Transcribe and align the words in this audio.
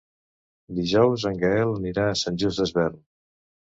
Dijous 0.77 1.27
en 1.33 1.39
Gaël 1.45 1.77
anirà 1.77 2.09
a 2.11 2.19
Sant 2.25 2.43
Just 2.47 2.67
Desvern. 2.67 3.03